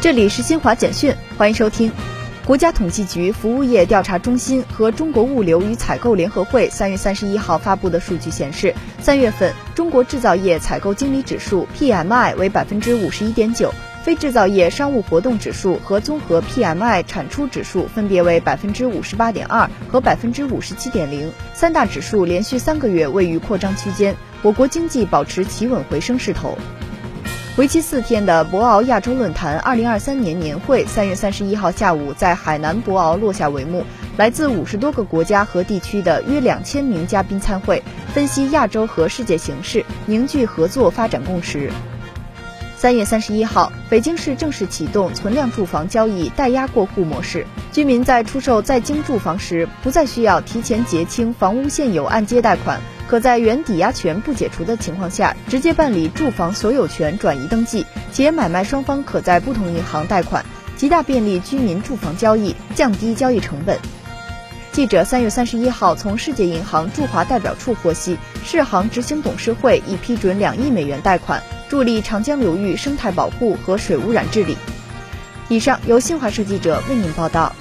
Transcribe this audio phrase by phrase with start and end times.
[0.00, 1.92] 这里是新华简讯，欢迎收听。
[2.46, 26.56] 国家统计局服务业调查中心和中国物流与采购联合会三月三十一号发布的数据显示，三月份中国制造业采购经理指数 PMI 为百分之五十一点九，非制造业商务活动指数和综合 PMI 产出指数分别为百分之五十八点二和百分之五十七点零，三大指数连续三个月位于扩张区间，我国经济保持企稳回升势头。
[27.56, 33.84] 为期四天的博鳌亚洲论坛二零二三年年会，三月三十一号下午在海南博鳌落下帷幕。
[34.16, 37.82] 来自五十多个国家和地区的约两千名嘉宾参会，
[38.14, 41.70] 分析亚洲和世界形势，凝聚合作发展共识。
[42.76, 52.80] 三月三十一号，北京市正式启动存量住房交易代押过户模式，居民在出售在京住房时，不再需要提前结清房屋现有按揭贷款。
[53.10, 60.44] 可在原抵押权不解除的情况下，直接办理住房所有权转移登记，且买卖双方可在不同银行贷款，
[60.76, 63.76] 极大便利居民住房交易，降低交易成本。
[64.70, 74.56] 记者三月三十一号从世界银行驻华代表处获悉，世行执行董事会已批准两亿美元贷款，助力长江流域生态保护和水污染治理。
[75.48, 77.52] 以上由新华社记者为您报道。